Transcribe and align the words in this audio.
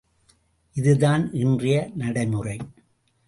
இதுதான் 0.75 1.33
இன்றைய 1.33 1.91
நடைமுறை. 1.95 2.57